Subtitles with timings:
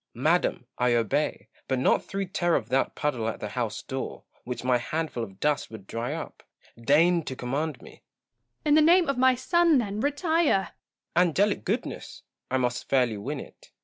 [0.15, 4.63] Madam, I obey; but not through terror of that puddle at the house door, which
[4.63, 6.41] my handful of dust would dry up.
[6.75, 8.01] Deign to command me!
[8.01, 8.01] Joanna.
[8.65, 10.71] In the name of my son, then, retire!
[11.15, 11.27] Gaunt.
[11.27, 12.23] Angelic goodness!
[12.49, 13.69] I must fairly win it.